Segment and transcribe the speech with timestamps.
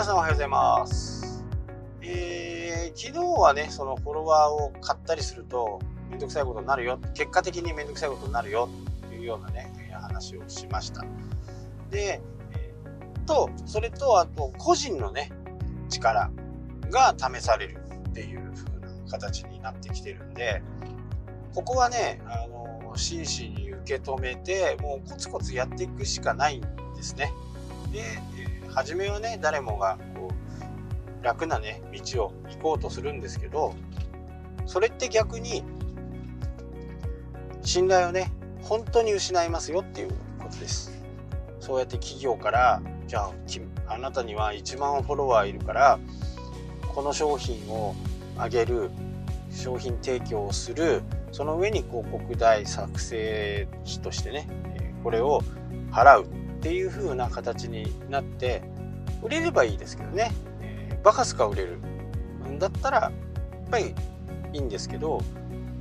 [0.00, 1.44] 皆さんおはようございます。
[2.00, 5.78] えー、昨日はね、そのフォロワーを買ったりすると、
[6.08, 8.70] めんどくさいことになるよ、結果的にめんどくさいことになるよ、
[9.10, 11.04] というようなね、話をしました。
[11.90, 15.30] で、えー、と、それと、あと、個人のね、
[15.90, 16.30] 力
[16.88, 20.62] が試されるっていう風な形になってきてるんで、
[21.54, 26.62] ここはね、あの、真摯に受け止めて、もうコツコツやっていくしかないん
[26.96, 27.34] ですね。
[27.92, 28.00] で、
[28.74, 30.30] 初めはね誰もがこ
[31.20, 33.74] う楽なね道を行こうとするんですけど
[34.66, 35.64] それって逆に
[37.62, 41.00] 信頼をね本当に失いますよっていうことです。
[41.58, 43.30] そうやって企業からじゃ
[43.86, 45.98] ああなたには1万フォロワーいるから
[46.94, 47.94] この商品を
[48.38, 48.90] あげる
[49.50, 54.48] 商品提供をするその上に広告代作成費としてね
[55.02, 55.42] これを
[55.90, 56.39] 払う。
[56.60, 58.62] っていう風な形になって
[59.22, 60.30] 売れればいいですけどね、
[60.60, 61.78] えー、バカすか売れる
[62.46, 63.12] んだったらやっ
[63.70, 63.94] ぱり
[64.52, 65.22] いいんですけど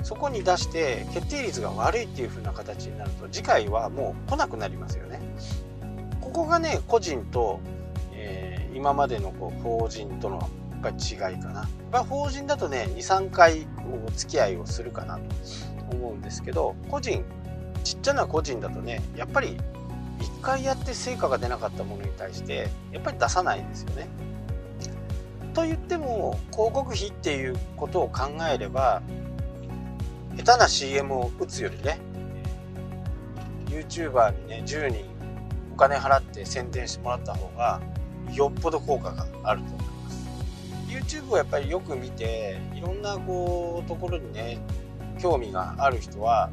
[0.04, 5.20] そこに出して決定率が悪いっていう風な形になると次回はもう来なくなりますよね。
[6.22, 7.60] ここがね個人と、
[8.14, 11.68] えー、今までのこう法人とのやっぱり違いかな。
[11.92, 13.68] やっ法人だとね23回
[14.08, 17.26] お付き合いをするかなと思うんですけど個人
[17.84, 19.58] ちっちゃな個人だとねやっぱり
[20.20, 24.08] 1回やって成果が出なかったものに対してやっぱり出さないですよね。
[25.54, 29.02] と言っても広告費っていうことを考えれば
[30.38, 32.00] 下手な CM を打つよりね
[33.68, 35.06] YouTuber にね10人
[35.74, 37.82] お金払って宣伝してもらった方が
[38.34, 40.30] よっぽど効果があると思います。
[40.88, 44.60] YouTube をやっぱりよく見ていろんなこうところにね
[45.20, 46.50] 興味がある人は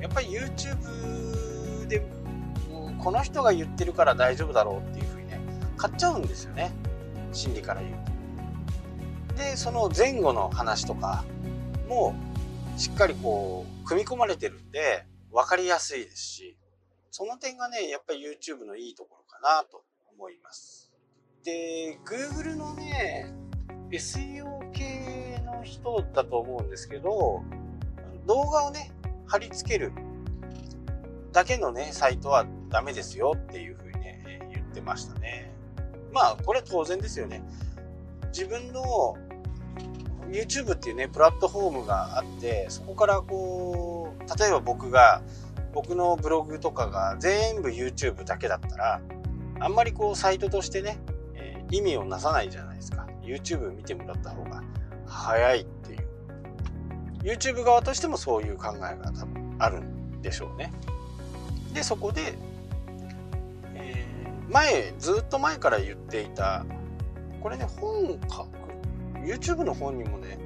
[0.00, 2.00] やっぱり YouTube で
[3.06, 5.40] この人が言ってるから大丈夫だろうっていうふうにね
[5.76, 6.72] 買っちゃうんですよね
[7.32, 7.94] 心理から言う
[9.30, 9.34] と。
[9.36, 11.24] でその前後の話とか
[11.88, 12.16] も
[12.76, 16.58] しっかりこう組み込まれてるんで分かりやすいですし
[17.12, 20.92] その点がねやっぱり YouTube のいいところかなと思います。
[21.44, 23.32] で Google のね
[23.92, 27.44] SEO 系の人だと思うんですけど
[28.26, 28.90] 動画をね
[29.28, 29.92] 貼り付ける
[31.30, 35.52] だけのねサイトはダメですよっていうふうにね言ってましたね。
[36.12, 37.42] まあこれ当然ですよね。
[38.28, 39.16] 自分の
[40.30, 45.22] YouTube っていうねプラットフォームがあってそこからこう例えば僕が
[45.72, 49.00] 僕のブログとかが全部 YouTube だけだったら
[49.60, 50.98] あんまりこうサイトとしてね、
[51.34, 53.06] えー、意味をなさないじゃないですか。
[53.22, 54.62] YouTube 見てもらった方が
[55.06, 56.06] 早いっていう。
[57.22, 60.72] YouTube 側としてもそういう考えが多分あるんでしょうね。
[61.74, 62.34] でそこで、
[64.48, 66.64] 前ずっと前から言っていた
[67.40, 68.56] これね本を書く。
[69.24, 70.38] YouTube の本にもね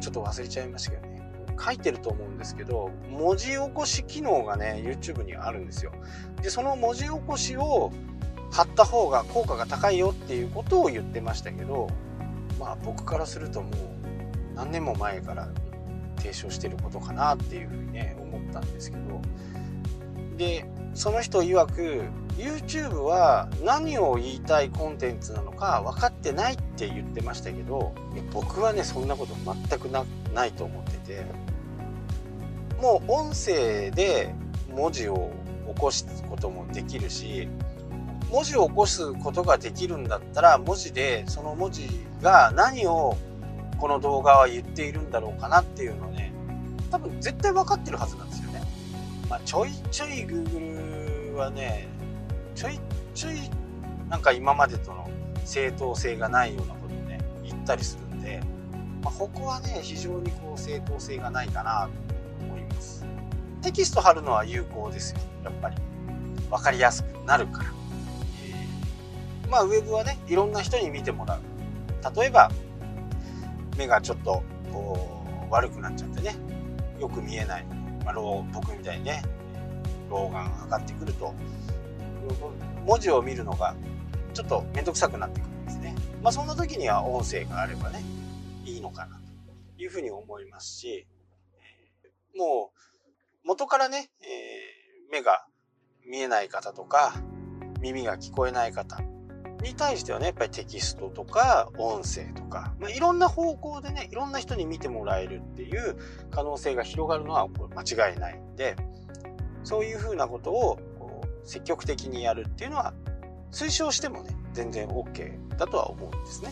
[0.00, 1.22] ちょっと忘れちゃいましたけどね。
[1.64, 5.92] 書いてると思うんですけど文字起こし機能がね YouTube にあるんですよ。
[6.40, 7.92] でその文字起こしを
[8.50, 11.88] 貼った方が効果が高いよっていうことを言ってましたけど
[12.58, 13.72] まあ僕からするともう
[14.54, 15.48] 何年も前から
[16.16, 19.22] 提唱してることかなっていうふうにね思ったんですけど。
[20.36, 22.04] でその人曰く
[22.36, 27.94] YouTube は何を言いたいコンテンツなのか分かってないって言ってましたけど
[28.32, 31.26] 僕はねそんなこと全くないと思ってて
[32.80, 34.34] もう音声で
[34.74, 35.30] 文字を
[35.74, 37.48] 起こすこともできるし
[38.30, 41.86] 文字を起こすことができるんだったら文字でその文字
[42.22, 43.16] が何を
[43.78, 46.32] この動画は言っているんだろうかなっていうのをね
[46.90, 48.62] 多分絶対分かってるはずなんですよね。
[49.28, 51.88] まあ、ちょいちょい Google はね
[52.54, 52.80] ちょい
[53.14, 53.36] ちょい
[54.08, 55.08] なんか今までとの
[55.44, 58.40] 正当性がないようなことをね言ったりするんで、
[59.02, 61.88] まあ、ここはね非常にこう正当性がないかな
[62.38, 63.04] と思います。
[63.62, 65.20] テキスト貼るのは有効ですよ。
[65.44, 65.76] やっぱり。
[66.52, 67.72] 分かりやすくなるから、
[68.44, 71.40] えー、まあウェブはねいろんな人に見てもらう。
[72.14, 72.50] 例えば
[73.78, 76.36] 目がちょっとこう悪くなっちゃってね
[77.00, 77.64] よく見えない、
[78.04, 78.14] まあ、
[78.52, 79.22] 僕みたいにね
[80.10, 81.32] 老眼がかってくると
[82.86, 83.74] 文字を見るのが
[84.34, 85.94] ちょっと面倒くさくなってくるんですね。
[86.22, 88.02] まあそんな時には音声があればね、
[88.64, 89.22] いいのかなと
[89.82, 91.06] いうふうに思いますし、
[92.36, 95.46] もう元からね、えー、目が
[96.06, 97.14] 見えない方とか
[97.80, 99.00] 耳が聞こえない方
[99.62, 105.96] に対してはね、やっぱりテキストとか音声とか、まあ、いろんな方向でね、いろんな人に見てもらえるっていう
[106.30, 108.76] 可能性が広がるのは間違いないんで、
[109.62, 110.80] そういうふうなことを
[111.44, 112.94] 積極的にやるっていうのは
[113.50, 116.50] 推奨してもね全然 OK だとは思うんですね。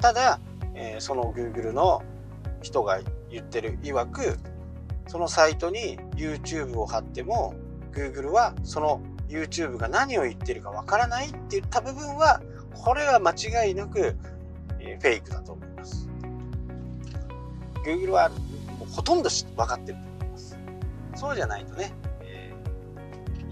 [0.00, 0.40] ただ、
[0.74, 2.02] えー、その Google の
[2.62, 3.00] 人が
[3.30, 4.38] 言ってる曰く
[5.08, 7.54] そのサイトに YouTube を貼っても
[7.92, 12.40] Google はその YouTube が何を言ってるかわからないって言った部分は
[12.74, 14.16] これは間違いなく、
[14.78, 16.08] えー、フェイクだと思います。
[17.84, 18.30] Google は
[18.90, 20.58] ほとんど分かってると思います。
[21.14, 21.92] そうじゃないとね、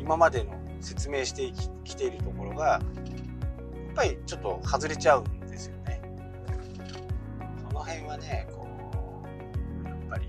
[0.05, 0.53] 今までの
[0.83, 1.51] 説明して
[1.83, 2.83] きているところがやっ
[3.95, 6.03] ぱりちょっと外れちゃうんですよね
[7.67, 9.25] その辺はねこ
[9.83, 10.29] うやっぱり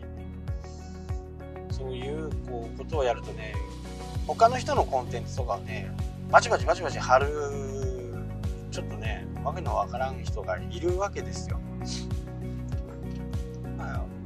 [1.70, 3.54] そういうこうことをやるとね
[4.26, 5.92] 他の人のコンテンツとかをね
[6.32, 7.28] バチバチバチバチ貼る
[8.72, 11.60] ちょっとねわけのわからん人がいるわけですよ。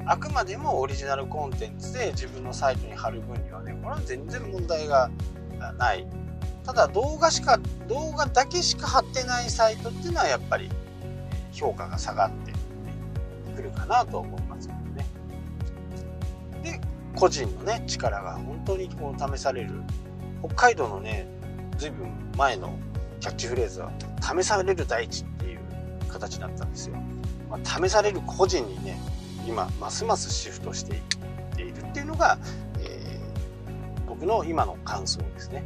[0.06, 5.12] あくまでもオリジナルコンテンツで自分のサイトに貼る分にはねこれは全然問題が
[5.59, 6.07] がない。
[6.65, 10.69] ただ動画しか動画だけしか貼ってないサイトっていうのはやっぱり
[11.51, 12.53] 評価が下がって
[13.56, 15.06] くるかなと思いますけどね。
[16.63, 16.81] で
[17.15, 19.71] 個人のね力が本当にこう試される。
[20.41, 21.27] 北海道のね
[21.77, 22.73] 随分前の
[23.19, 23.91] キャッチフレーズは
[24.21, 25.59] 「試される大地」っていう
[26.07, 26.95] 形だったんですよ、
[27.50, 28.97] まあ、試される個人にね
[29.45, 31.01] 今ますますシフトしていっ
[31.56, 32.38] ているっていうのが、
[34.25, 35.63] の今の感想ですね。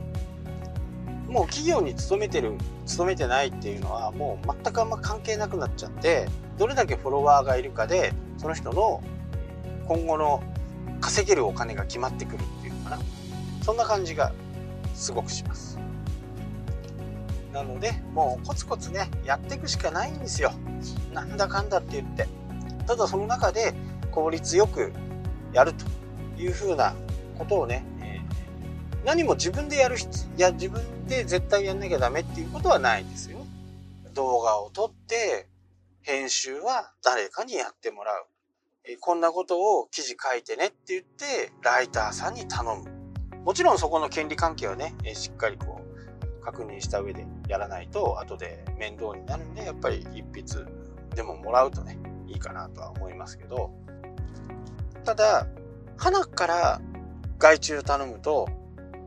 [1.27, 2.53] もう企業に勤めてる
[2.85, 6.27] 勤めてないっていうのはもう全くあんま関係なくなっちゃって
[6.59, 9.03] どれだけフォロワーがいるかでその人の
[9.87, 10.43] 今後の
[11.01, 12.99] 稼げるお金が決まってくるっていうのかな。
[13.63, 14.31] そんな感じが
[14.93, 15.79] すごくします。
[17.51, 20.51] なのでもうコツコツねやっていくしかないんですよ。
[21.13, 22.27] なんだかんだって言って。
[22.85, 23.73] ただその中で
[24.11, 24.91] 効率よく
[25.53, 25.85] やると
[26.41, 26.93] いうふうな
[27.37, 27.85] ことをね、
[29.05, 33.39] 何も自分でやる必要いや自分で絶対やんなきゃダメっていうことはないんですよ。
[34.13, 35.47] 動画を撮って
[36.01, 38.25] 編集は誰かにやってもらう。
[38.99, 42.85] こんなことを記事書いてねって言ってライターさんに頼む。
[43.43, 50.69] もちろんそこの権利関係はねしっかりこう確認した上でやらないと後で面倒になるんでやっぱり一筆
[51.15, 51.97] でももらうとね
[52.27, 53.71] いいかなとは思いますけど。
[55.03, 55.47] ただ
[55.97, 56.81] 花から
[57.37, 58.47] 外注頼むと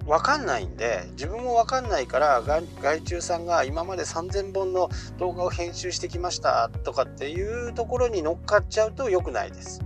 [0.06, 2.42] 分かんないんで自分も分かんないから
[2.80, 4.88] 外注さんが今まで3,000本の
[5.18, 9.80] 動画を編集してきましたとかっていうところに乗っかっちゃうと良くないです。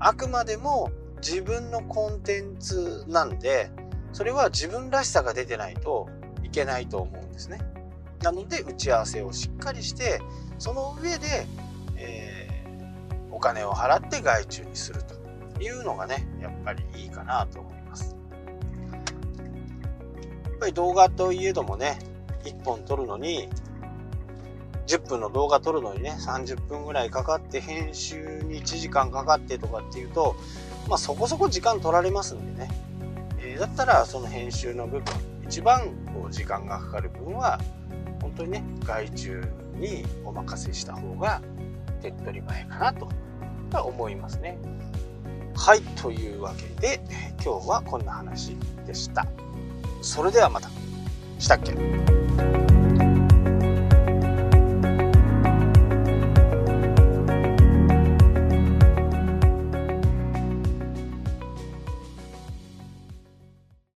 [0.00, 0.90] あくまでも
[1.20, 3.70] 自分のコンテンツなんで
[4.12, 6.08] それは自分らしさが出てないと
[6.42, 7.60] いけないと思うんですね。
[8.22, 10.20] なので打ち合わせをしっかりして
[10.58, 11.46] その上で、
[11.96, 17.77] えー、お金を払って外注にするというのがねやっぱりいいかなと思います。
[20.68, 21.98] り動画といえどもね、
[22.44, 23.48] 1本撮るのに、
[24.86, 30.36] 10分の動画撮るのにね、30分ぐらいかかって、編集に1時間かかってとかっていうと、
[30.88, 32.70] まあそこそこ時間取られますんでね。
[33.40, 37.60] えー、だったらその編集の部分、一番こう時間がかかる分は、
[38.22, 39.44] 本当にね、外注
[39.74, 41.42] にお任せした方が
[42.00, 43.08] 手っ取り早いかなと
[43.82, 44.58] 思いますね。
[45.54, 47.00] はい、というわけで、
[47.44, 48.56] 今日はこんな話
[48.86, 49.26] でした。
[50.02, 50.68] それではまた。
[51.38, 52.17] したっけ？